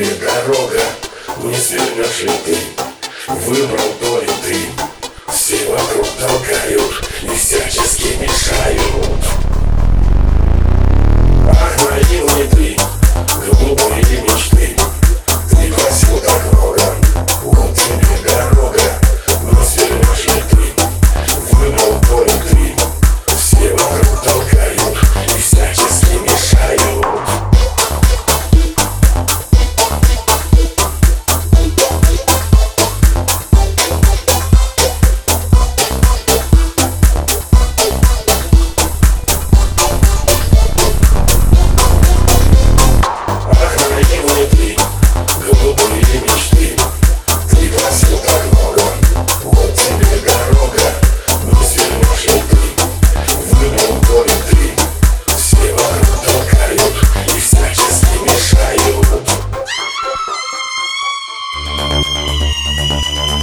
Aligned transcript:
тебе 0.00 0.14
дорога, 0.14 0.80
не 1.42 1.54
свернешь 1.54 2.22
ли 2.22 2.32
ты? 2.46 2.56
Выбрал 3.28 3.92
долю 4.00 4.30
ты, 4.42 4.56
все 5.30 5.66
вокруг 5.66 6.06
толкают 6.18 7.06
и 7.22 7.36
всячески 7.36 8.16
мешают. 8.18 9.49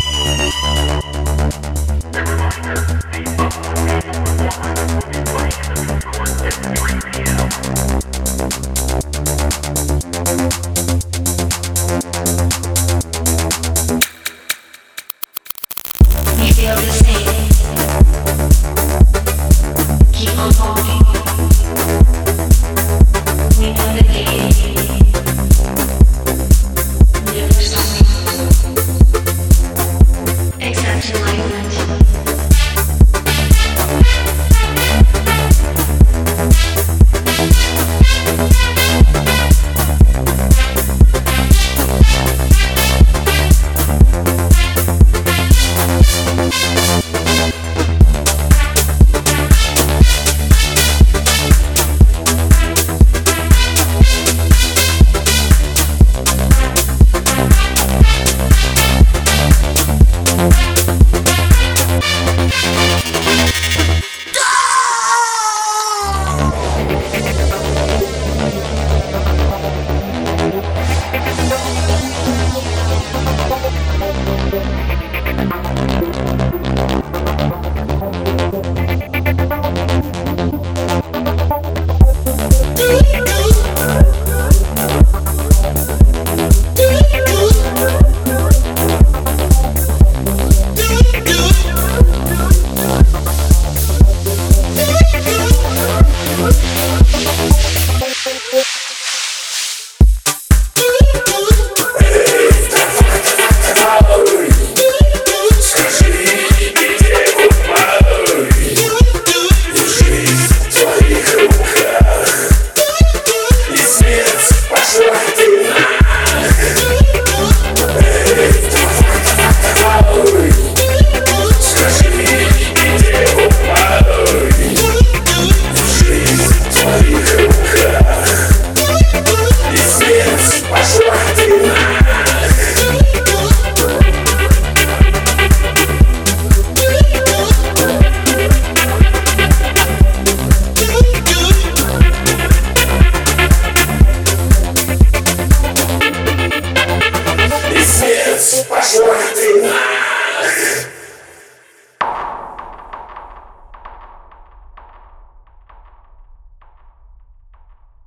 Thank 0.00 0.88
you. 8.78 8.87